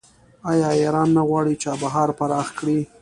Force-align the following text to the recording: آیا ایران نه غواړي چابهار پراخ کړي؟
آیا 0.51 0.69
ایران 0.79 1.09
نه 1.15 1.21
غواړي 1.29 1.53
چابهار 1.63 2.09
پراخ 2.19 2.47
کړي؟ 2.59 2.79